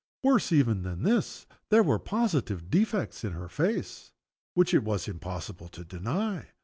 Worse 0.23 0.51
even 0.51 0.81
than 0.81 1.03
this, 1.03 1.45
there 1.69 1.83
were 1.83 1.99
positive 1.99 2.71
defects 2.71 3.23
in 3.23 3.33
her 3.33 3.47
face, 3.47 4.11
which 4.55 4.73
it 4.73 4.81
was 4.83 5.07
impossible 5.07 5.67
to 5.67 5.83
deny. 5.85 6.47